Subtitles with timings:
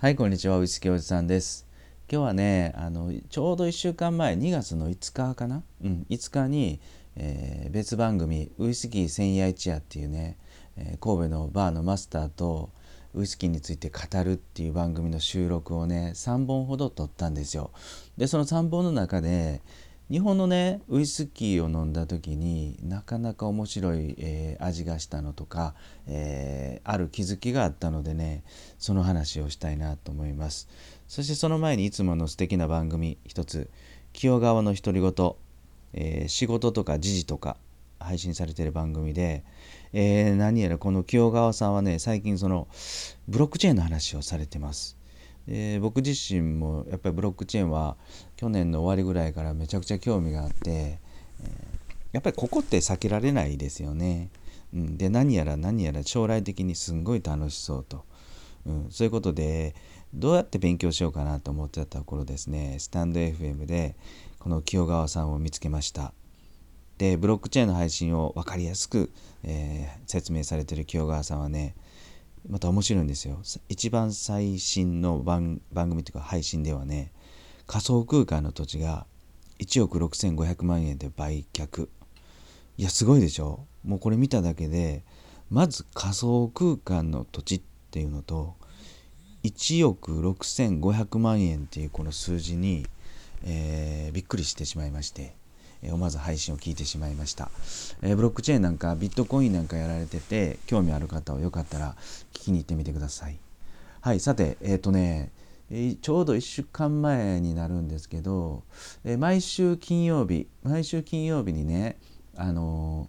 [0.00, 1.66] はいこんにちはウイスキーおじさんです。
[2.10, 6.80] 今日はねあのちょうど1週間前2月の5日かな、うん、5日に、
[7.16, 10.38] えー、別番組ウイスキー千夜一夜っていうね、
[10.78, 12.70] えー、神戸のバーのマスターと
[13.12, 17.70] ウイスキーについて語るっていう番組の収録をね3本ほど撮ったんですよ。
[18.16, 19.60] でその3本の中で
[20.10, 25.74] 日本のねウイスキーを飲んだ時になかなか面白い、えー、味がしたのとか、
[26.08, 28.42] えー、ある気づきがあったのでね
[28.78, 30.68] その話をしたいなと思います。
[31.06, 33.70] そしてその前にいつもの素敵な番組一つ
[34.12, 35.34] 清川の独り言、
[35.94, 37.56] えー、仕事とか時事とか
[38.00, 39.44] 配信されてる番組で、
[39.92, 42.66] え何やらこの清川さんはね最近その
[43.28, 44.99] ブロックチェーンの話をされてます。
[45.46, 47.96] で僕自身もやっぱりブロックチェーンは
[48.36, 51.00] 去年の終わりぐらいからめちゃくちゃ興味があって、え
[52.12, 54.30] やっぱりここって避けられないですよね。
[54.74, 58.04] うん、で何やら何やら将来的にすんごい楽しそうと、
[58.66, 59.74] うん、そういうことで
[60.14, 63.96] どうやって勉強しようかなと思ってたところですねスタンド FM で
[64.38, 66.12] この清川さんを見つけました。
[66.98, 69.10] でブロックチェーンの配信を分かりやすく、
[69.42, 71.74] えー、説明されてる清川さんはね
[72.48, 73.40] また面白いんですよ。
[73.68, 77.12] 一番最新の番組というか配信ではね
[77.66, 79.06] 仮想空間の土地が
[79.58, 81.88] 1億6500万円で売却。
[82.78, 83.66] いやすごいでしょ。
[83.84, 85.04] もうこれ見ただけで
[85.50, 88.54] まず仮想空間の土地っていうのと
[89.44, 92.86] 1億6500万円っていうこの数字に、
[93.42, 95.39] えー、びっくりしてしまいまして。
[95.82, 97.50] 思わず配信を聞いてしまいました、
[98.02, 101.96] えブロックチェーンなんかビットコインなんかやられてて興味ある方はよかったら
[102.34, 103.38] 聞きに行ってみてください。
[104.00, 105.30] はいさてえっ、ー、とね
[106.02, 108.64] ちょうど1週間前になるんですけど、
[109.04, 111.96] え毎週金曜日毎週金曜日にね
[112.34, 113.08] あの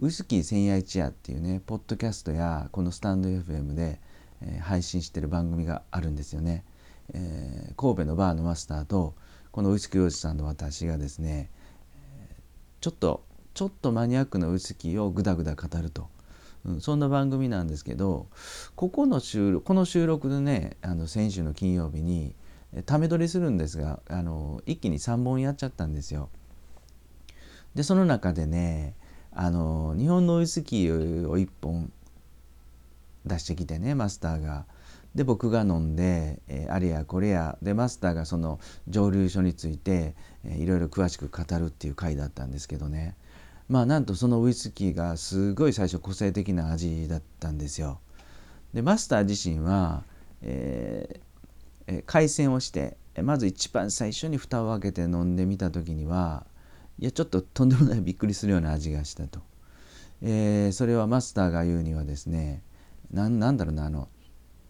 [0.00, 4.00] ウイスキー千夜一夜っていうねポッドキャストやこのスタンド FM で、
[4.42, 6.62] え配信してる番組があるんですよね、
[7.14, 9.14] えー、神戸のバーのマスターと
[9.50, 11.50] このウイスキーおじさんの私がですね
[12.80, 13.24] ちょっと
[13.54, 16.08] ちょっとマニアックなウイスキーをグダグダ語ると、
[16.64, 18.28] うん、そんな番組なんですけど
[18.76, 22.34] ここの収録この収録でねあの先週の金曜日に
[22.86, 26.28] ため撮りするんですがあの一気に3本やっちゃったんですよ。
[27.74, 28.94] でその中でね
[29.32, 31.92] あの日本のウイスキーを1本
[33.24, 34.66] 出してきてねマスターが。
[35.14, 40.14] で僕が飲んで、えー、あれやこれやでマスターがその蒸留所について、
[40.44, 43.16] えー、いろいろ詳しく語るっていう回だったんですけどね
[43.68, 48.00] まあなんとそのウイスキーがすごい最初個性的な味だったんですよ。
[48.72, 50.04] でマスター自身は、
[50.42, 56.46] えー、回線をしてまず一番最初に蓋を開けて飲んでみた時には
[56.98, 59.40] いやちょっととんでもないびっくりするような味がしたと。
[60.20, 62.62] えー、それはマスターが言うにはですね
[63.10, 64.08] なんだろうなあの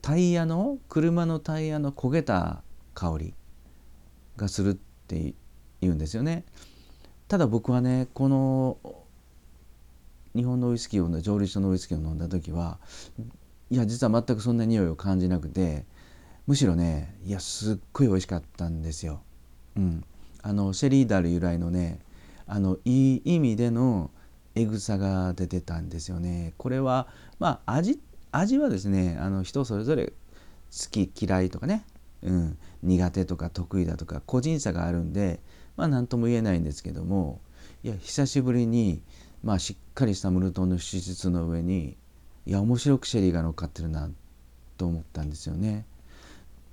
[0.00, 2.62] タイヤの車のタイヤの焦げた
[2.94, 3.34] 香り
[4.36, 5.34] がするって
[5.80, 6.44] 言うんですよね。
[7.26, 8.78] ただ僕はねこの
[10.34, 12.78] 日本のウイスキーを蒸留所のウイスキーを飲んだ時は
[13.70, 15.84] いや実は全くそんな匂いを感じなくて
[16.46, 19.20] むしろねいやすっごい美味しかったんですよ。
[19.76, 20.04] うん、
[20.42, 22.00] あのシェリーダル由来のね
[22.46, 24.10] あのいい意味での
[24.54, 26.54] エグさが出てたんですよね。
[26.56, 28.00] これはまあ味
[28.38, 30.12] 味はですねあの人それぞれ好
[30.90, 31.84] き嫌いとかね、
[32.22, 35.40] うん、苦手とか得意だとか個人差があるんで
[35.76, 37.40] まあ何とも言えないんですけども
[37.84, 39.02] いや久しぶりに、
[39.42, 41.96] まあ、しっかりしたムルトンの脂質の上に
[42.46, 44.10] いや面白くシェリーが乗っかってるな
[44.76, 45.84] と思ったんですよね。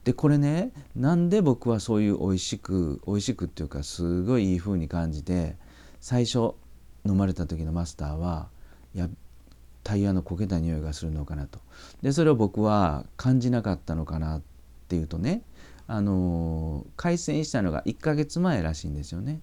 [0.04, 5.58] でこれねなんで僕はそういう美味しく美味しくっていうかすごいいい風に感じて
[6.00, 6.54] 最初
[7.06, 8.50] 飲まれた時のマスターは
[8.94, 9.10] いや
[9.86, 11.60] タイヤの焦げた匂いがするのかなと
[12.02, 14.42] でそれを僕は感じなかったのかなっ
[14.90, 15.44] ていうとね
[15.88, 19.40] あの開栓したのが1ヶ月前らしいんですよね。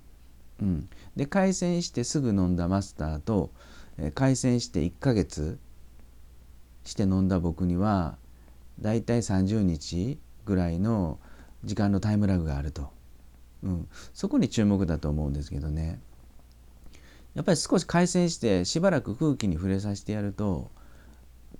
[0.60, 3.50] うん、で開栓してすぐ飲んだマスターと、
[3.98, 5.58] え開栓して1ヶ月
[6.84, 8.16] して飲んだ僕には
[8.80, 11.18] だいたい30日ぐらいの
[11.64, 12.90] 時間のタイムラグがあると、
[13.62, 16.00] うん、そこに注目だと思うんですけどね。
[17.34, 20.70] やっぱり少し回線してしばらく空気に触れさせてやると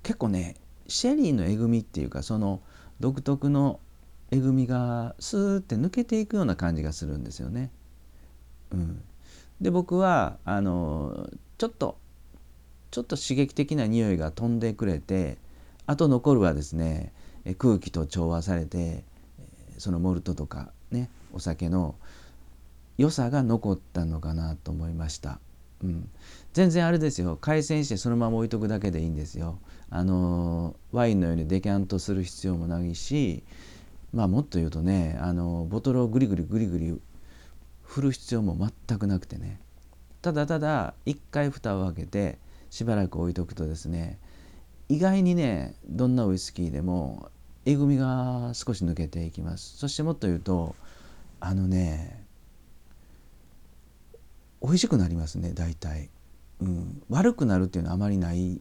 [0.03, 2.61] 結構ねシェリーのえぐみっていうかその
[3.01, 3.81] 独特の
[4.31, 7.71] えぐみがスーって抜けていくような感じがするんですよね。
[8.73, 9.03] うん、
[9.61, 11.29] で僕はあの
[11.59, 11.99] ちょっと
[12.91, 15.39] ちょっと刺激的な匂いが飛んでくれて
[15.87, 17.13] あと残るはですね
[17.59, 19.05] 空気と調和されて
[19.79, 21.95] そのモルトとかねお酒の
[22.99, 25.41] 良さが残ったのかなと思いました。
[25.82, 26.08] うん、
[26.52, 27.37] 全然あれですよ。
[27.40, 29.58] 回線してそのまま置いとくだけでいいんですよ。
[29.90, 33.43] あのワインのようにデキャントする必要もないし
[34.12, 37.00] まあもっと言うとねあのボトルをグリグリグリグリ
[37.82, 38.56] 振る必要も
[38.88, 39.61] 全くなくてね。
[40.23, 42.38] ただただ一回蓋を開けて
[42.70, 44.19] しばらく置いとくとですね
[44.88, 47.31] 意外にねどんなウイスキーでも
[47.67, 49.76] えぐみが少し抜けていきます。
[49.79, 50.75] そしてもっと言うと
[51.40, 52.22] あのね
[54.62, 56.11] 美味しくなりますね大体、
[56.61, 58.61] うん、悪くなるっていうのはあまりない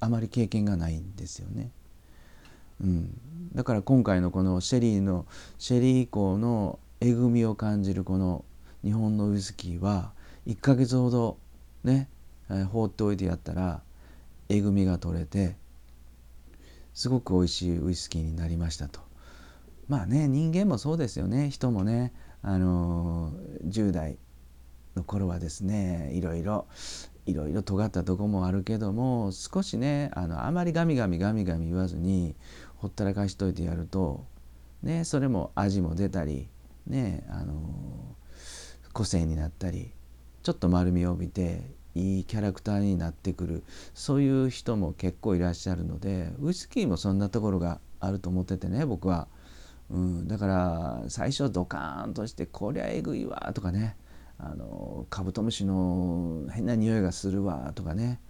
[0.00, 1.70] あまり経験がないんですよね、
[2.80, 3.18] うん、
[3.54, 5.26] だから今回のこのシェリーの
[5.58, 8.44] シェリー以降のえぐみを感じるこの
[8.84, 10.12] 日本のウイスキーは
[10.46, 11.38] 1ヶ月ほど
[11.84, 12.08] ね、
[12.50, 13.82] え放っておいてやったら
[14.48, 15.56] えぐみが取れて
[16.94, 19.00] すごく美味しいウイスキーになりましたと。
[19.88, 21.50] まあね人間もそうですよね。
[21.50, 22.12] 人もね
[22.42, 23.32] あの
[23.66, 24.18] 10代
[24.98, 26.66] の頃はですねいろいろ
[27.26, 32.34] いろいろ尖ったとこもあるけども少しねあのあまりガミガミガミガミ言わずに
[32.76, 34.24] ほったらかしといてやると
[34.82, 36.48] ねそれも味も出たり
[36.86, 37.54] ねあの
[38.92, 39.92] 個性になったり
[40.42, 41.62] ちょっと丸みを帯びて
[41.94, 43.62] いいキャラクターになってくる
[43.94, 49.28] そういう人も結構いらっしゃるのでウイスキーもそんなところがあると思っててね僕は、
[49.90, 53.96] うん、だから最初ドカーンとして「こりゃえぐいわ」とかね
[54.38, 58.20] あのカブトムシの変な匂いがするわとかね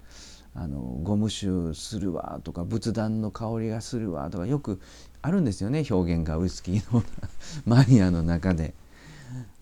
[0.55, 4.81] あのゴム臭するわとか仏壇の香りがするわとかよく
[5.21, 7.03] あるんですよね表現がウイスキーの
[7.67, 8.75] マニアの中で。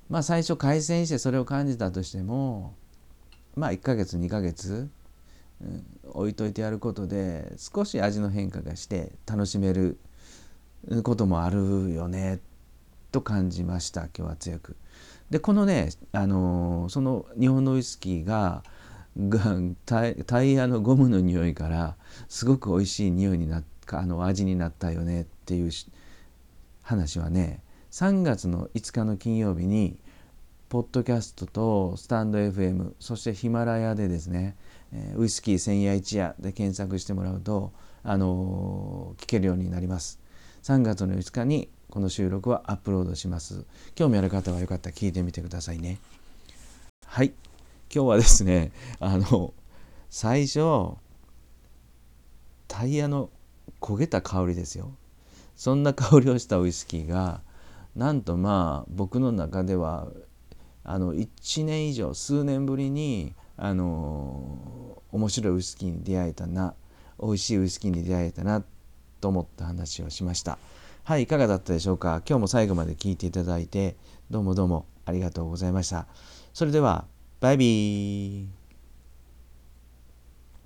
[0.09, 2.75] まあ最初改善してそれを感じたとしても
[3.57, 4.89] まあ1ヶ月2ヶ月、
[5.61, 9.99] うん、置いといてやることで少し味の変化がして楽しめる
[11.03, 12.39] こともあるよね
[13.11, 14.77] と感じました今日は強く。
[15.31, 18.63] でこのね、あの、その日本のウイスキーが
[19.87, 21.97] タイヤのゴムの匂いから
[22.29, 23.65] すごく美味しい匂いになっ
[23.95, 25.71] あの味になったよねっていう
[26.83, 27.63] 話はね
[27.93, 29.99] 3月の5日の金曜日に
[30.69, 34.57] ポッドキャストとスタンド FM そしてヒマラヤでですね
[35.17, 40.21] ウイスキー千夜一夜で検索してもらうと、あのー、聞けるようになります。
[40.63, 43.65] 3月の5日にこの収録はアップロードします。
[43.95, 45.99] 興味ある方はよかったら聞いてみてくださいね。
[47.07, 47.33] はい。
[47.95, 49.55] 今日はですね あの
[50.11, 50.97] 最初
[52.69, 53.31] タイヤの
[53.81, 54.93] 焦げた香りですよ。
[55.55, 57.43] そんな香りをしたウイスキーが
[57.95, 60.09] なんとまあ僕の中では
[60.85, 66.75] あの1年以上数年ぶりにあの面白いウイスキーに出会えたな
[67.21, 68.63] 美味しいウイスキーに出会えたな
[69.21, 70.59] と思った話をしました。
[71.07, 72.21] はいいかがだったでしょうか？
[72.29, 73.95] 今日も最後まで聞いていただいて
[74.29, 76.09] どうもどうもありがとうございました。
[76.53, 77.05] それでは
[77.39, 78.56] バイビー。